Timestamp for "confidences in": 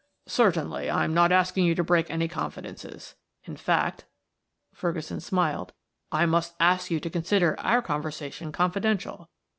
2.27-3.55